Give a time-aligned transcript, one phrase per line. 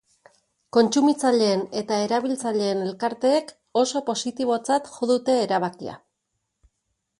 [0.77, 3.53] Kontsumitzaileen eta erabiltzaileen elkarteek
[3.83, 5.97] oso positibotzat jo dute erabakia.